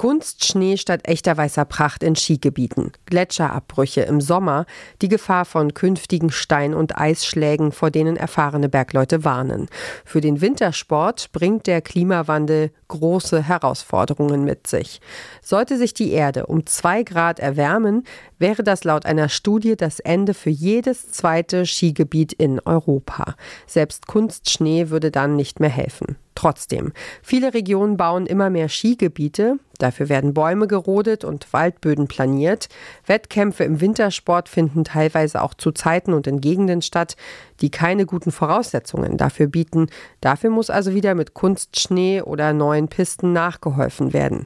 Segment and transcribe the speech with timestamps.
[0.00, 4.64] Kunstschnee statt echter weißer Pracht in Skigebieten, Gletscherabbrüche im Sommer,
[5.02, 9.68] die Gefahr von künftigen Stein- und Eisschlägen, vor denen erfahrene Bergleute warnen.
[10.06, 15.02] Für den Wintersport bringt der Klimawandel große Herausforderungen mit sich.
[15.42, 18.04] Sollte sich die Erde um zwei Grad erwärmen,
[18.38, 23.34] wäre das laut einer Studie das Ende für jedes zweite Skigebiet in Europa.
[23.66, 26.16] Selbst Kunstschnee würde dann nicht mehr helfen.
[26.34, 32.68] Trotzdem, viele Regionen bauen immer mehr Skigebiete, dafür werden Bäume gerodet und Waldböden planiert.
[33.06, 37.16] Wettkämpfe im Wintersport finden teilweise auch zu Zeiten und in Gegenden statt,
[37.60, 39.88] die keine guten Voraussetzungen dafür bieten.
[40.20, 44.44] Dafür muss also wieder mit Kunstschnee oder neuen Pisten nachgeholfen werden.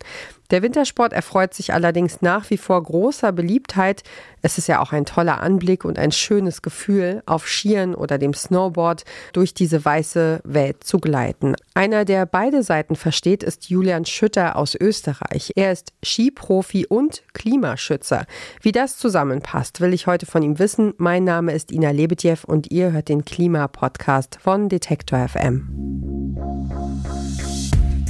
[0.51, 4.03] Der Wintersport erfreut sich allerdings nach wie vor großer Beliebtheit.
[4.43, 8.35] Es ist ja auch ein toller Anblick und ein schönes Gefühl, auf Skiern oder dem
[8.35, 11.57] Snowboard durch diese weiße Welt zu gleiten.
[11.73, 15.24] Einer, der beide Seiten versteht, ist Julian Schütter aus Österreich.
[15.55, 18.27] Er ist Skiprofi und Klimaschützer.
[18.61, 20.95] Wie das zusammenpasst, will ich heute von ihm wissen.
[20.99, 26.37] Mein Name ist Ina Lebetjew und ihr hört den Klimapodcast von Detektor FM.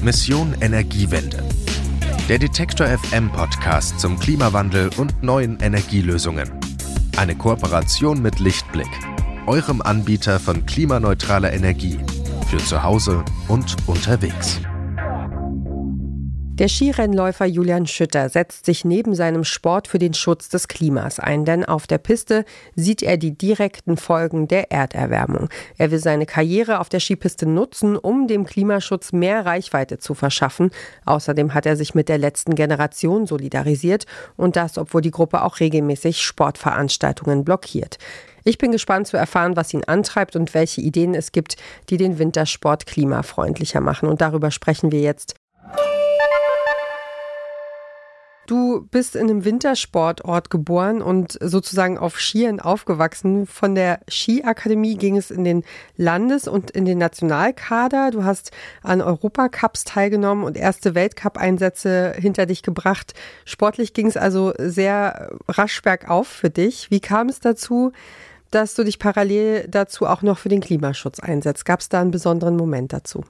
[0.03, 1.43] Mission Energiewende
[2.29, 6.51] der Detektor FM Podcast zum Klimawandel und neuen Energielösungen.
[7.19, 8.89] Eine Kooperation mit Lichtblick,
[9.47, 11.99] eurem Anbieter von klimaneutraler Energie
[12.49, 14.59] für zu Hause und unterwegs.
[16.57, 21.45] Der Skirennläufer Julian Schütter setzt sich neben seinem Sport für den Schutz des Klimas ein,
[21.45, 22.45] denn auf der Piste
[22.77, 25.49] sieht er die direkten Folgen der Erderwärmung.
[25.79, 30.71] Er will seine Karriere auf der Skipiste nutzen, um dem Klimaschutz mehr Reichweite zu verschaffen.
[31.07, 35.59] Außerdem hat er sich mit der letzten Generation solidarisiert und das, obwohl die Gruppe auch
[35.59, 37.99] regelmäßig Sportveranstaltungen blockiert.
[38.45, 41.57] Ich bin gespannt zu erfahren, was ihn antreibt und welche Ideen es gibt,
[41.91, 44.09] die den Wintersport klimafreundlicher machen.
[44.09, 45.35] Und darüber sprechen wir jetzt
[48.47, 53.47] Du bist in einem Wintersportort geboren und sozusagen auf Skiern aufgewachsen.
[53.47, 55.65] Von der Skiakademie ging es in den
[55.97, 58.11] Landes- und in den Nationalkader.
[58.11, 58.51] Du hast
[58.83, 63.15] an Europacups teilgenommen und erste Weltcup-Einsätze hinter dich gebracht.
[63.47, 66.91] Sportlich ging es also sehr rasch bergauf für dich.
[66.91, 67.93] Wie kam es dazu,
[68.51, 71.65] dass du dich parallel dazu auch noch für den Klimaschutz einsetzt?
[71.65, 73.25] Gab es da einen besonderen Moment dazu?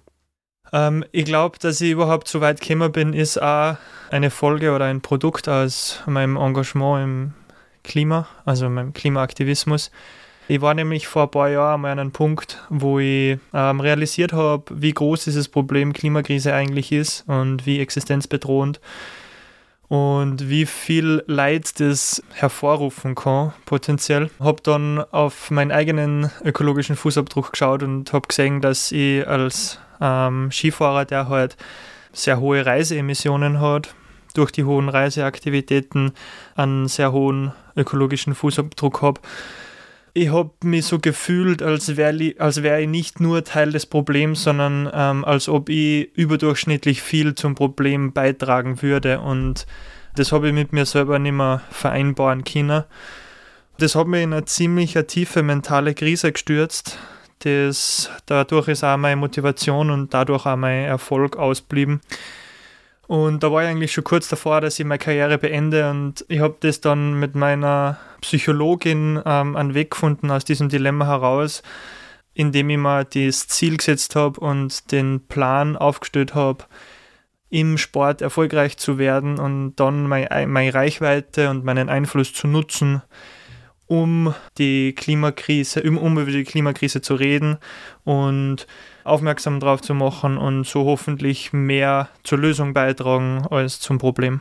[0.72, 3.76] Ähm, ich glaube, dass ich überhaupt so weit gekommen bin, ist auch
[4.10, 7.34] eine Folge oder ein Produkt aus meinem Engagement im
[7.82, 9.90] Klima, also meinem Klimaaktivismus.
[10.46, 14.64] Ich war nämlich vor ein paar Jahren an einem Punkt, wo ich ähm, realisiert habe,
[14.70, 18.80] wie groß dieses Problem Klimakrise eigentlich ist und wie existenzbedrohend
[19.88, 24.30] und wie viel Leid das hervorrufen kann, potenziell.
[24.40, 30.50] Habe dann auf meinen eigenen ökologischen Fußabdruck geschaut und habe gesehen, dass ich als ähm,
[30.50, 31.56] Skifahrer, der halt
[32.12, 33.94] sehr hohe Reiseemissionen hat,
[34.34, 36.12] durch die hohen Reiseaktivitäten
[36.56, 39.20] einen sehr hohen ökologischen Fußabdruck habe.
[40.16, 44.44] Ich habe mich so gefühlt, als wäre ich, wär ich nicht nur Teil des Problems,
[44.44, 49.20] sondern ähm, als ob ich überdurchschnittlich viel zum Problem beitragen würde.
[49.20, 49.66] Und
[50.14, 52.84] das habe ich mit mir selber nicht mehr vereinbaren können.
[53.78, 56.96] Das hat mich in eine ziemlich tiefe mentale Krise gestürzt,
[57.44, 62.00] das, dadurch ist auch meine Motivation und dadurch auch mein Erfolg ausblieben.
[63.06, 66.40] Und da war ich eigentlich schon kurz davor, dass ich meine Karriere beende und ich
[66.40, 71.62] habe das dann mit meiner Psychologin ähm, einen Weg gefunden aus diesem Dilemma heraus,
[72.32, 76.64] indem ich mir das Ziel gesetzt habe und den Plan aufgestellt habe,
[77.50, 83.02] im Sport erfolgreich zu werden und dann meine, meine Reichweite und meinen Einfluss zu nutzen,
[83.94, 87.58] um die Klimakrise, um über die Klimakrise zu reden
[88.02, 88.66] und
[89.04, 94.40] aufmerksam darauf zu machen und so hoffentlich mehr zur Lösung beitragen als zum Problem.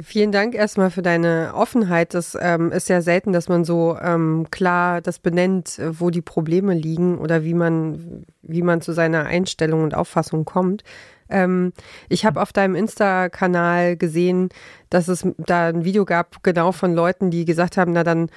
[0.00, 2.14] Vielen Dank erstmal für deine Offenheit.
[2.14, 6.72] Das ähm, ist ja selten, dass man so ähm, klar das benennt, wo die Probleme
[6.74, 10.82] liegen oder wie man, wie man zu seiner Einstellung und Auffassung kommt.
[11.28, 11.72] Ähm,
[12.08, 14.48] ich habe auf deinem Insta-Kanal gesehen,
[14.88, 18.30] dass es da ein Video gab, genau von Leuten, die gesagt haben, na dann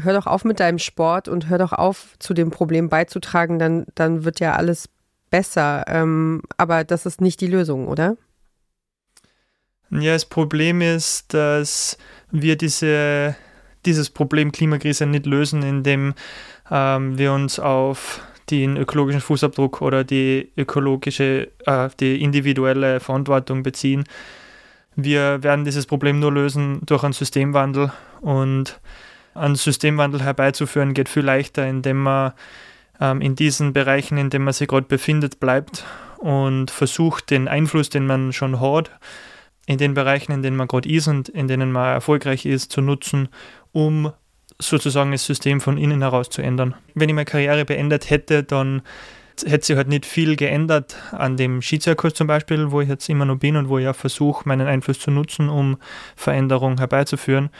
[0.00, 3.86] hör doch auf mit deinem Sport und hör doch auf, zu dem Problem beizutragen, dann,
[3.94, 4.88] dann wird ja alles
[5.30, 5.84] besser.
[5.88, 8.16] Ähm, aber das ist nicht die Lösung, oder?
[9.90, 11.98] Ja, das Problem ist, dass
[12.30, 13.36] wir diese,
[13.86, 16.14] dieses Problem Klimakrise nicht lösen, indem
[16.70, 18.20] ähm, wir uns auf
[18.50, 24.04] den ökologischen Fußabdruck oder die ökologische, äh, die individuelle Verantwortung beziehen.
[24.96, 28.78] Wir werden dieses Problem nur lösen durch einen Systemwandel und
[29.34, 32.32] einen Systemwandel herbeizuführen geht viel leichter, indem man
[33.00, 35.84] ähm, in diesen Bereichen, in denen man sich gerade befindet, bleibt
[36.18, 38.90] und versucht, den Einfluss, den man schon hat,
[39.66, 42.80] in den Bereichen, in denen man gerade ist und in denen man erfolgreich ist, zu
[42.80, 43.28] nutzen,
[43.72, 44.12] um
[44.58, 46.74] sozusagen das System von innen heraus zu ändern.
[46.94, 48.82] Wenn ich meine Karriere beendet hätte, dann
[49.44, 53.24] hätte sich halt nicht viel geändert an dem Skizirkus zum Beispiel, wo ich jetzt immer
[53.24, 55.76] noch bin und wo ich ja versuche, meinen Einfluss zu nutzen, um
[56.14, 57.50] Veränderungen herbeizuführen.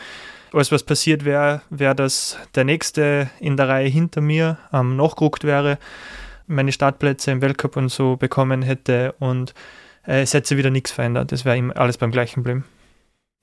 [0.54, 5.42] Alles, was passiert wäre, wäre, dass der Nächste in der Reihe hinter mir ähm, nachgerückt
[5.42, 5.78] wäre,
[6.46, 9.52] meine Startplätze im Weltcup und so bekommen hätte und
[10.06, 11.32] äh, es hätte wieder nichts verändert.
[11.32, 12.64] Es wäre ihm alles beim gleichen bleiben.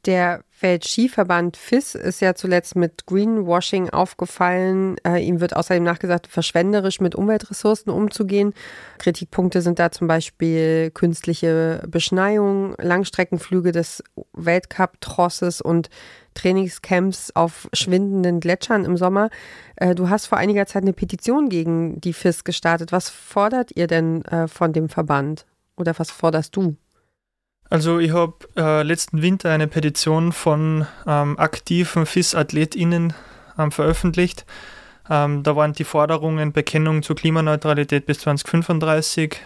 [0.06, 4.96] Der Weltskiverband FIS ist ja zuletzt mit Greenwashing aufgefallen.
[5.06, 8.54] Äh, ihm wird außerdem nachgesagt, verschwenderisch mit Umweltressourcen umzugehen.
[8.98, 14.04] Kritikpunkte sind da zum Beispiel künstliche Beschneiung, Langstreckenflüge des
[14.34, 15.90] Weltcup-Trosses und
[16.34, 19.30] Trainingscamps auf schwindenden Gletschern im Sommer.
[19.76, 22.92] Äh, du hast vor einiger Zeit eine Petition gegen die FIS gestartet.
[22.92, 25.46] Was fordert ihr denn äh, von dem Verband?
[25.76, 26.76] Oder was forderst du?
[27.72, 33.14] Also ich habe äh, letzten Winter eine Petition von ähm, aktiven FIS-AthletInnen
[33.58, 34.46] ähm, veröffentlicht.
[35.10, 39.38] Ähm, da waren die Forderungen Bekennung zur Klimaneutralität bis 2035,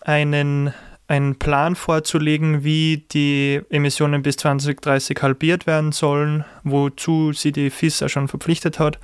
[0.00, 0.72] einen,
[1.08, 8.00] einen Plan vorzulegen, wie die Emissionen bis 2030 halbiert werden sollen, wozu sie die FIS
[8.00, 8.98] ja schon verpflichtet hat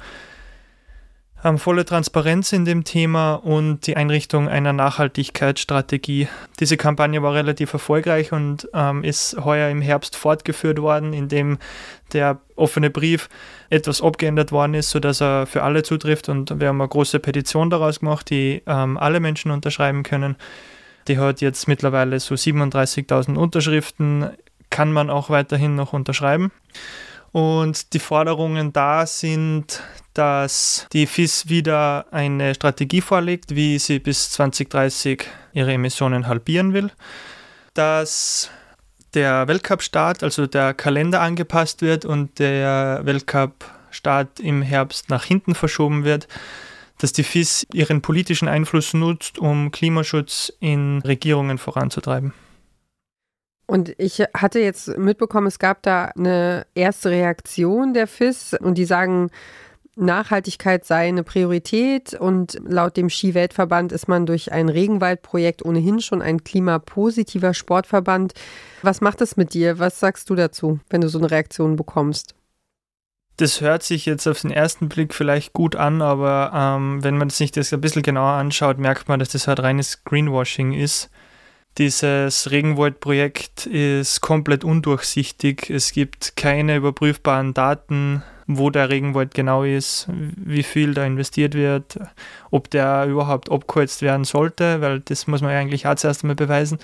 [1.44, 6.28] ähm, volle Transparenz in dem Thema und die Einrichtung einer Nachhaltigkeitsstrategie.
[6.58, 11.58] Diese Kampagne war relativ erfolgreich und ähm, ist heuer im Herbst fortgeführt worden, indem
[12.12, 13.28] der offene Brief
[13.68, 17.68] etwas abgeändert worden ist, sodass er für alle zutrifft und wir haben eine große Petition
[17.70, 20.36] daraus gemacht, die ähm, alle Menschen unterschreiben können.
[21.08, 24.30] Die hat jetzt mittlerweile so 37.000 Unterschriften,
[24.70, 26.50] kann man auch weiterhin noch unterschreiben.
[27.34, 29.82] Und die Forderungen da sind,
[30.12, 36.92] dass die FIS wieder eine Strategie vorlegt, wie sie bis 2030 ihre Emissionen halbieren will,
[37.74, 38.50] dass
[39.14, 46.04] der Weltcup-Start, also der Kalender angepasst wird und der Weltcup-Start im Herbst nach hinten verschoben
[46.04, 46.28] wird,
[46.98, 52.32] dass die FIS ihren politischen Einfluss nutzt, um Klimaschutz in Regierungen voranzutreiben.
[53.66, 58.84] Und ich hatte jetzt mitbekommen, es gab da eine erste Reaktion der FIS und die
[58.84, 59.30] sagen,
[59.96, 66.20] Nachhaltigkeit sei eine Priorität und laut dem Skiweltverband ist man durch ein Regenwaldprojekt ohnehin schon
[66.20, 68.34] ein klimapositiver Sportverband.
[68.82, 69.78] Was macht das mit dir?
[69.78, 72.34] Was sagst du dazu, wenn du so eine Reaktion bekommst?
[73.36, 77.30] Das hört sich jetzt auf den ersten Blick vielleicht gut an, aber ähm, wenn man
[77.30, 81.10] sich das ein bisschen genauer anschaut, merkt man, dass das halt reines Greenwashing ist.
[81.78, 85.70] Dieses Regenwaldprojekt ist komplett undurchsichtig.
[85.70, 91.98] Es gibt keine überprüfbaren Daten, wo der Regenwald genau ist, wie viel da investiert wird,
[92.52, 96.36] ob der überhaupt abgeholzt werden sollte, weil das muss man ja eigentlich auch zuerst einmal
[96.36, 96.78] beweisen,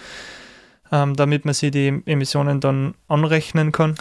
[0.91, 3.95] ähm, damit man sich die Emissionen dann anrechnen kann.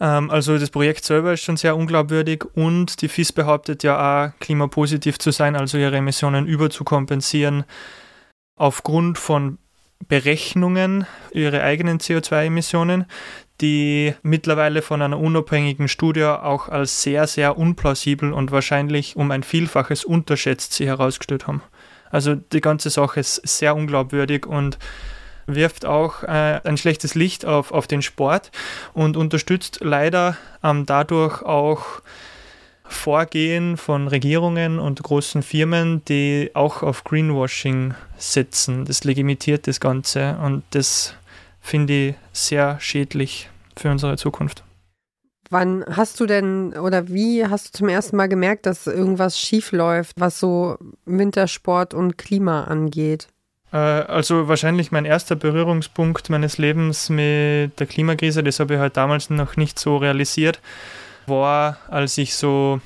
[0.00, 4.40] Ähm, also das Projekt selber ist schon sehr unglaubwürdig und die FIS behauptet ja auch
[4.40, 7.64] klimapositiv zu sein, also ihre Emissionen überzukompensieren
[8.56, 9.58] aufgrund von
[10.06, 13.06] Berechnungen ihre eigenen CO2-Emissionen,
[13.60, 19.42] die mittlerweile von einer unabhängigen Studie auch als sehr, sehr unplausibel und wahrscheinlich um ein
[19.42, 21.62] Vielfaches unterschätzt sie herausgestellt haben.
[22.10, 24.78] Also die ganze Sache ist sehr unglaubwürdig und
[25.46, 28.50] wirft auch äh, ein schlechtes Licht auf, auf den Sport
[28.92, 32.02] und unterstützt leider ähm, dadurch auch
[32.86, 38.84] Vorgehen von Regierungen und großen Firmen, die auch auf Greenwashing setzen.
[38.84, 41.14] Das legitimiert das Ganze und das
[41.60, 44.62] finde ich sehr schädlich für unsere Zukunft.
[45.50, 49.72] Wann hast du denn oder wie hast du zum ersten Mal gemerkt, dass irgendwas schief
[49.72, 53.28] läuft, was so Wintersport und Klima angeht?
[53.72, 58.96] Äh, also wahrscheinlich mein erster Berührungspunkt meines Lebens mit der Klimakrise, das habe ich halt
[58.96, 60.60] damals noch nicht so realisiert
[61.26, 62.80] war, als ich so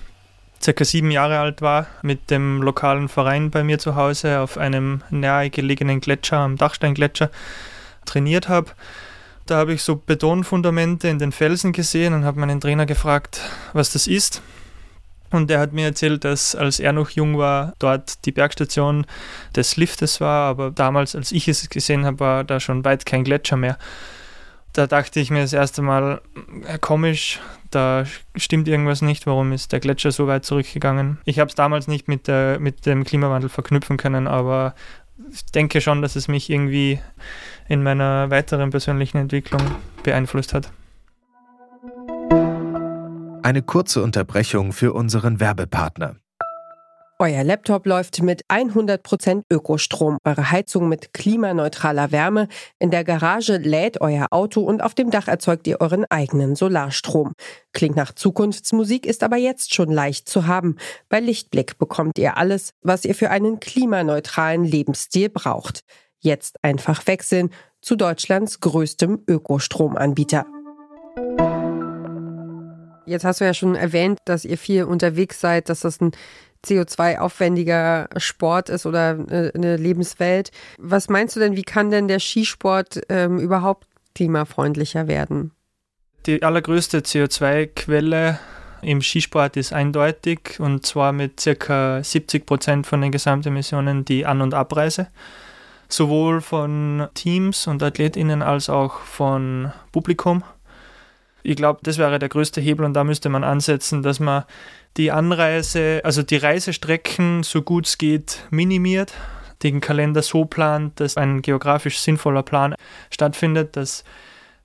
[0.63, 5.03] circa sieben Jahre alt war, mit dem lokalen Verein bei mir zu Hause auf einem
[5.11, 7.31] nahegelegenen Gletscher, am Dachsteingletscher,
[8.05, 8.73] trainiert habe.
[9.47, 13.41] Da habe ich so Betonfundamente in den Felsen gesehen und habe meinen Trainer gefragt,
[13.73, 14.43] was das ist.
[15.31, 19.07] Und er hat mir erzählt, dass als er noch jung war, dort die Bergstation
[19.55, 23.25] des Liftes war, aber damals, als ich es gesehen habe, war da schon weit kein
[23.25, 23.79] Gletscher mehr
[24.73, 26.21] da dachte ich mir das erste Mal,
[26.67, 28.05] äh, komisch, da
[28.37, 31.19] stimmt irgendwas nicht, warum ist der Gletscher so weit zurückgegangen.
[31.25, 34.75] Ich habe es damals nicht mit, der, mit dem Klimawandel verknüpfen können, aber
[35.33, 37.01] ich denke schon, dass es mich irgendwie
[37.69, 39.61] in meiner weiteren persönlichen Entwicklung
[40.03, 40.71] beeinflusst hat.
[43.43, 46.17] Eine kurze Unterbrechung für unseren Werbepartner.
[47.21, 52.47] Euer Laptop läuft mit 100% Ökostrom, eure Heizung mit klimaneutraler Wärme,
[52.79, 57.33] in der Garage lädt euer Auto und auf dem Dach erzeugt ihr euren eigenen Solarstrom.
[57.73, 60.77] Klingt nach Zukunftsmusik, ist aber jetzt schon leicht zu haben.
[61.09, 65.81] Bei Lichtblick bekommt ihr alles, was ihr für einen klimaneutralen Lebensstil braucht.
[66.21, 67.51] Jetzt einfach wechseln
[67.83, 70.47] zu Deutschlands größtem Ökostromanbieter.
[73.09, 76.13] Jetzt hast du ja schon erwähnt, dass ihr viel unterwegs seid, dass das ein
[76.65, 80.51] CO2-aufwendiger Sport ist oder äh, eine Lebenswelt.
[80.79, 85.53] Was meinst du denn, wie kann denn der Skisport ähm, überhaupt klimafreundlicher werden?
[86.27, 88.39] Die allergrößte CO2-Quelle
[88.83, 94.41] im Skisport ist eindeutig und zwar mit circa 70 Prozent von den Gesamtemissionen die An-
[94.41, 95.09] und Abreise.
[95.89, 100.45] Sowohl von Teams und AthletInnen als auch von Publikum.
[101.43, 104.45] Ich glaube, das wäre der größte Hebel und da müsste man ansetzen, dass man
[104.99, 109.15] die Anreise, also die Reisestrecken so gut es geht minimiert,
[109.63, 112.75] den Kalender so plant, dass ein geografisch sinnvoller Plan
[113.11, 114.05] stattfindet, dass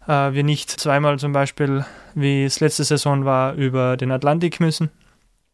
[0.07, 1.85] äh, wir nicht zweimal zum Beispiel,
[2.15, 4.89] wie es letzte Saison war, über den Atlantik müssen.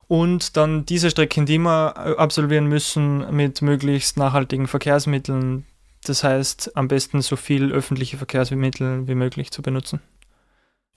[0.07, 5.65] Und dann diese Strecken, die wir absolvieren müssen, mit möglichst nachhaltigen Verkehrsmitteln.
[6.05, 10.01] Das heißt, am besten so viel öffentliche Verkehrsmittel wie möglich zu benutzen.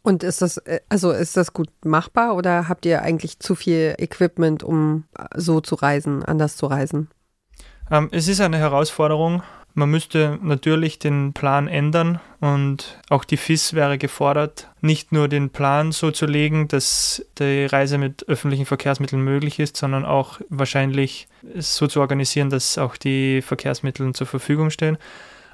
[0.03, 3.95] Und ist das, äh, also ist das gut machbar oder habt ihr eigentlich zu viel
[3.99, 7.09] Equipment, um äh, so zu reisen, anders zu reisen?
[7.91, 9.43] Ähm, es ist eine Herausforderung.
[9.75, 15.49] Man müsste natürlich den Plan ändern und auch die FIS wäre gefordert, nicht nur den
[15.49, 21.27] Plan so zu legen, dass die Reise mit öffentlichen Verkehrsmitteln möglich ist, sondern auch wahrscheinlich
[21.57, 24.99] so zu organisieren, dass auch die Verkehrsmittel zur Verfügung stehen.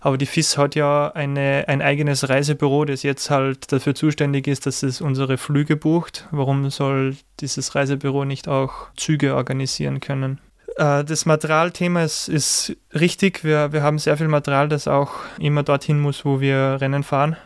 [0.00, 4.66] Aber die FIS hat ja eine, ein eigenes Reisebüro, das jetzt halt dafür zuständig ist,
[4.66, 6.28] dass es unsere Flüge bucht.
[6.30, 10.40] Warum soll dieses Reisebüro nicht auch Züge organisieren können?
[10.76, 13.44] Äh, das Materialthema ist, ist richtig.
[13.44, 17.36] Wir, wir haben sehr viel Material, das auch immer dorthin muss, wo wir Rennen fahren.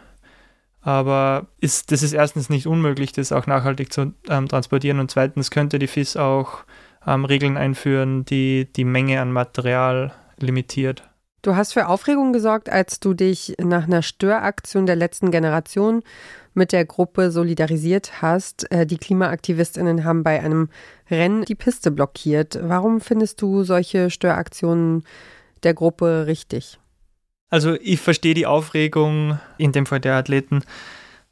[0.83, 4.99] Aber ist, das ist erstens nicht unmöglich, das auch nachhaltig zu ähm, transportieren.
[4.99, 6.65] Und zweitens könnte die FIS auch
[7.07, 11.05] ähm, Regeln einführen, die die Menge an Material limitiert.
[11.43, 16.05] Du hast für Aufregung gesorgt, als du dich nach einer Störaktion der letzten Generation
[16.55, 18.71] mit der Gruppe solidarisiert hast.
[18.71, 20.69] Äh, die Klimaaktivistinnen haben bei einem
[21.11, 22.61] Rennen die Piste blockiert.
[22.63, 25.03] Warum findest du solche Störaktionen
[25.65, 26.79] der Gruppe richtig?
[27.51, 30.63] Also ich verstehe die Aufregung in dem Fall der Athleten.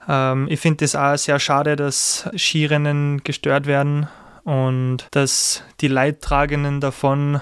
[0.09, 4.09] Ähm, ich finde es auch sehr schade, dass Skirennen gestört werden
[4.43, 7.41] und dass die Leidtragenden davon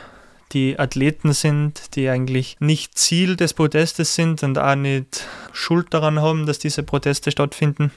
[0.52, 6.20] die Athleten sind, die eigentlich nicht Ziel des Protestes sind und auch nicht Schuld daran
[6.20, 7.92] haben, dass diese Proteste stattfinden.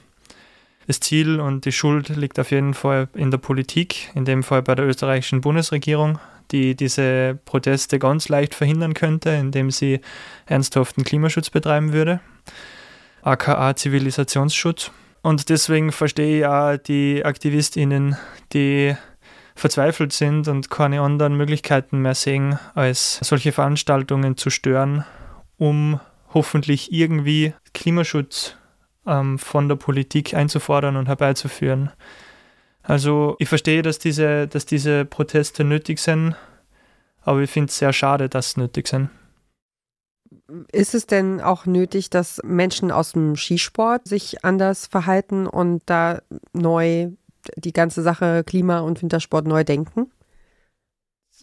[0.88, 4.62] Das Ziel und die Schuld liegt auf jeden Fall in der Politik, in dem Fall
[4.62, 6.20] bei der österreichischen Bundesregierung,
[6.52, 10.02] die diese Proteste ganz leicht verhindern könnte, indem sie
[10.48, 12.20] ernsthaften Klimaschutz betreiben würde,
[13.22, 14.92] aka Zivilisationsschutz.
[15.22, 18.18] Und deswegen verstehe ich auch die AktivistInnen,
[18.54, 18.96] die
[19.56, 25.06] verzweifelt sind und keine anderen Möglichkeiten mehr sehen, als solche Veranstaltungen zu stören,
[25.58, 26.00] um
[26.34, 28.56] hoffentlich irgendwie Klimaschutz
[29.06, 31.92] ähm, von der Politik einzufordern und herbeizuführen.
[32.84, 36.36] Also ich verstehe, dass diese, dass diese Proteste nötig sind,
[37.22, 39.10] aber ich finde es sehr schade, dass sie nötig sind.
[40.72, 46.22] Ist es denn auch nötig, dass Menschen aus dem Skisport sich anders verhalten und da
[46.54, 47.12] neu
[47.56, 50.12] die ganze Sache Klima- und Wintersport neu denken?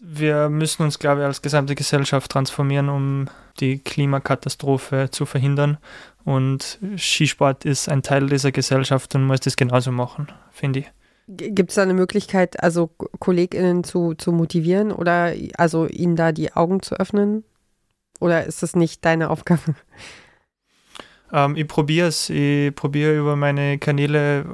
[0.01, 3.27] Wir müssen uns, glaube ich, als gesamte Gesellschaft transformieren, um
[3.59, 5.79] die Klimakatastrophe zu verhindern.
[6.25, 10.93] Und Skisport ist ein Teil dieser Gesellschaft und muss das genauso machen, finde ich.
[11.27, 16.53] Gibt es da eine Möglichkeit, also KollegInnen zu, zu motivieren oder also ihnen da die
[16.55, 17.45] Augen zu öffnen?
[18.21, 19.75] Oder ist das nicht deine Aufgabe?
[21.33, 22.31] Ähm, ich probiere es.
[22.31, 24.45] Ich probiere über meine Kanäle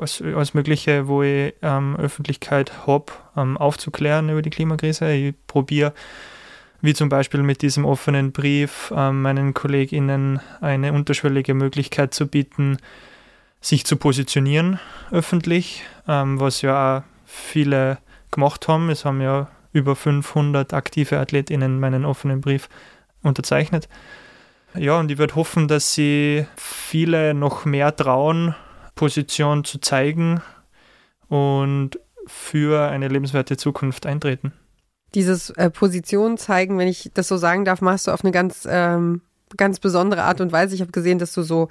[0.00, 5.12] als, Mögliche, wo ich ähm, Öffentlichkeit habe, ähm, aufzuklären über die Klimakrise.
[5.12, 5.92] Ich probiere,
[6.80, 12.78] wie zum Beispiel mit diesem offenen Brief, ähm, meinen KollegInnen eine unterschwellige Möglichkeit zu bieten,
[13.60, 14.78] sich zu positionieren
[15.10, 17.98] öffentlich, ähm, was ja auch viele
[18.30, 18.90] gemacht haben.
[18.90, 22.68] Es haben ja über 500 aktive AthletInnen meinen offenen Brief
[23.22, 23.88] unterzeichnet.
[24.76, 28.54] Ja, und ich würde hoffen, dass sie viele noch mehr trauen,
[28.94, 30.42] Position zu zeigen
[31.28, 34.52] und für eine lebenswerte Zukunft eintreten.
[35.14, 38.66] Dieses äh, Position zeigen, wenn ich das so sagen darf, machst du auf eine ganz,
[38.68, 39.20] ähm,
[39.56, 40.74] ganz besondere Art und Weise.
[40.74, 41.68] Ich habe gesehen, dass du so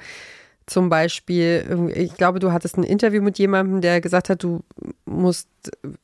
[0.66, 4.64] zum Beispiel, ich glaube, du hattest ein Interview mit jemandem, der gesagt hat, du
[5.04, 5.50] musst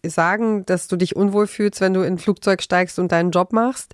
[0.05, 3.53] sagen, dass du dich unwohl fühlst, wenn du in ein Flugzeug steigst und deinen Job
[3.53, 3.93] machst.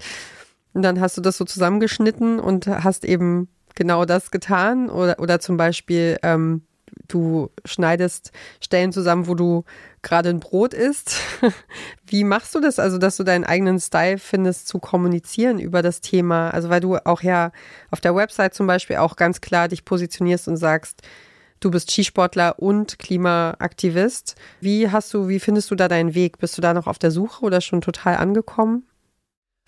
[0.76, 4.90] Und dann hast du das so zusammengeschnitten und hast eben genau das getan.
[4.90, 6.64] Oder, oder zum Beispiel, ähm,
[7.08, 9.64] du schneidest Stellen zusammen, wo du
[10.02, 11.16] gerade ein Brot isst.
[12.06, 12.78] Wie machst du das?
[12.78, 16.50] Also, dass du deinen eigenen Style findest, zu kommunizieren über das Thema?
[16.50, 17.54] Also, weil du auch ja
[17.90, 21.04] auf der Website zum Beispiel auch ganz klar dich positionierst und sagst,
[21.62, 24.36] du bist Skisportler und Klimaaktivist.
[24.60, 26.38] Wie hast du, wie findest du da deinen Weg?
[26.40, 28.84] Bist du da noch auf der Suche oder schon total angekommen?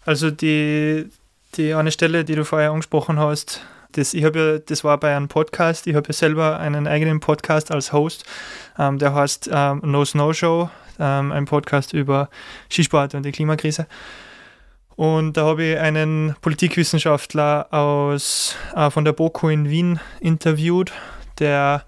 [0.08, 1.10] Also die,
[1.56, 3.60] die eine Stelle, die du vorher angesprochen hast,
[3.92, 7.72] das, ich ja, das war bei einem Podcast, ich habe ja selber einen eigenen Podcast
[7.72, 8.24] als Host,
[8.80, 12.30] ähm, der heißt ähm, No Snow Show, ähm, ein Podcast über
[12.72, 13.86] Skisport und die Klimakrise.
[14.96, 20.94] Und da habe ich einen Politikwissenschaftler aus, äh, von der BOKU in Wien interviewt,
[21.40, 21.84] der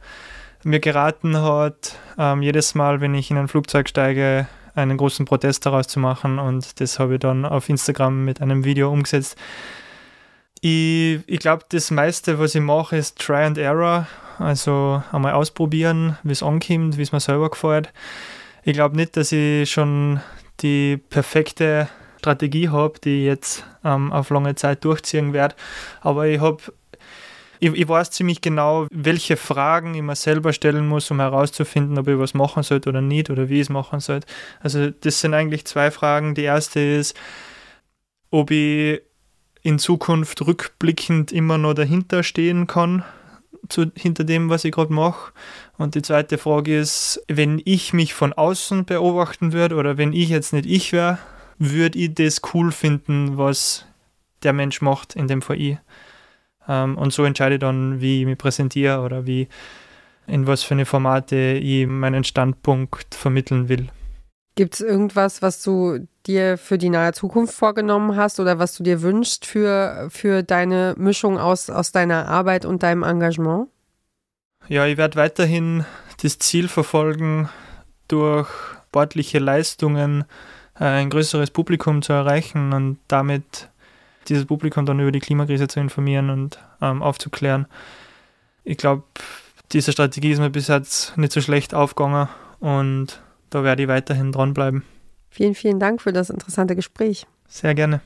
[0.65, 4.49] mir geraten hat, ähm, jedes Mal, wenn ich in ein Flugzeug steige,
[4.79, 6.39] einen großen Protest daraus zu machen.
[6.39, 9.37] Und das habe ich dann auf Instagram mit einem Video umgesetzt.
[10.61, 14.07] Ich, ich glaube, das meiste, was ich mache, ist Try and Error.
[14.37, 17.91] Also einmal ausprobieren, wie es ankommt, wie es mir selber gefällt.
[18.63, 20.21] Ich glaube nicht, dass ich schon
[20.61, 25.55] die perfekte Strategie habe, die ich jetzt ähm, auf lange Zeit durchziehen werde.
[26.01, 26.61] Aber ich habe
[27.59, 32.07] ich, ich, weiß ziemlich genau, welche Fragen ich mir selber stellen muss, um herauszufinden, ob
[32.07, 34.27] ich was machen sollte oder nicht oder wie ich es machen sollte.
[34.59, 36.35] Also das sind eigentlich zwei Fragen.
[36.35, 37.15] Die erste ist,
[38.31, 39.01] ob ich
[39.61, 43.03] in Zukunft rückblickend immer noch dahinter stehen kann,
[43.67, 45.33] zu, hinter dem, was ich gerade mache.
[45.77, 50.29] Und die zweite Frage ist, wenn ich mich von außen beobachten würde oder wenn ich
[50.29, 51.19] jetzt nicht ich wäre,
[51.57, 53.85] würde ich das cool finden, was
[54.43, 55.77] der Mensch macht, in dem ich.
[56.69, 59.49] Ähm, und so entscheide ich dann, wie ich mich präsentiere oder wie,
[60.27, 63.89] in was für eine Formate ich meinen Standpunkt vermitteln will.
[64.55, 68.83] Gibt es irgendwas, was du dir für die nahe Zukunft vorgenommen hast oder was du
[68.83, 73.69] dir wünschst für, für deine Mischung aus, aus deiner Arbeit und deinem Engagement?
[74.67, 75.85] Ja, ich werde weiterhin
[76.21, 77.49] das Ziel verfolgen,
[78.07, 78.49] durch
[78.89, 80.25] sportliche Leistungen
[80.79, 83.69] äh, ein größeres Publikum zu erreichen und damit
[84.29, 87.67] dieses Publikum dann über die Klimakrise zu informieren und ähm, aufzuklären.
[88.63, 89.03] Ich glaube,
[89.71, 94.31] diese Strategie ist mir bis jetzt nicht so schlecht aufgegangen und da werde ich weiterhin
[94.31, 94.83] dranbleiben.
[95.29, 97.25] Vielen, vielen Dank für das interessante Gespräch.
[97.47, 98.01] Sehr gerne.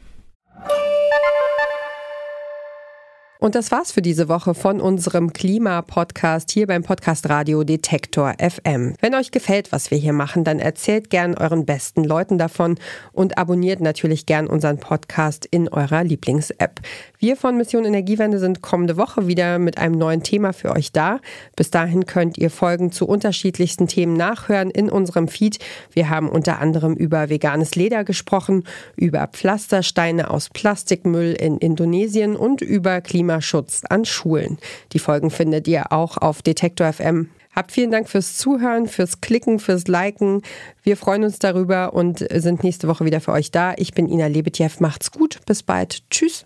[3.43, 8.95] Und das war's für diese Woche von unserem Klima-Podcast hier beim Podcast Radio Detektor FM.
[9.01, 12.77] Wenn euch gefällt, was wir hier machen, dann erzählt gern euren besten Leuten davon
[13.12, 16.79] und abonniert natürlich gern unseren Podcast in eurer Lieblings-App.
[17.24, 21.22] Wir von Mission Energiewende sind kommende Woche wieder mit einem neuen Thema für euch da.
[21.56, 25.60] Bis dahin könnt ihr Folgen zu unterschiedlichsten Themen nachhören in unserem Feed.
[25.94, 28.66] Wir haben unter anderem über veganes Leder gesprochen,
[28.98, 34.58] über Pflastersteine aus Plastikmüll in Indonesien und über Klima Klimaschutz an Schulen.
[34.92, 37.30] Die Folgen findet ihr auch auf Detektor FM.
[37.56, 40.42] Habt vielen Dank fürs Zuhören, fürs Klicken, fürs Liken.
[40.84, 43.76] Wir freuen uns darüber und sind nächste Woche wieder für euch da.
[43.78, 44.72] Ich bin Ina Lebetjew.
[44.80, 45.40] Macht's gut.
[45.46, 46.04] Bis bald.
[46.10, 46.46] Tschüss.